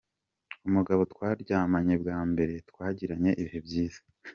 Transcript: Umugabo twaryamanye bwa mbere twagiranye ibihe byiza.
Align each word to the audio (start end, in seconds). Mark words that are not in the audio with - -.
Umugabo 0.67 1.01
twaryamanye 1.13 1.93
bwa 2.01 2.19
mbere 2.31 2.53
twagiranye 2.69 3.31
ibihe 3.41 3.59
byiza. 3.65 3.99